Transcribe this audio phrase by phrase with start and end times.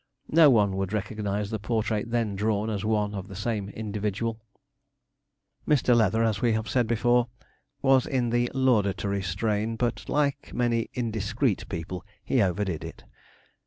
[0.31, 4.41] No one would recognize the portrait then drawn as one of the same individual.
[5.67, 5.95] Mr.
[5.95, 7.27] Leather, as we said before,
[7.83, 13.03] was in the laudatory strain, but, like many indiscreet people, he overdid it.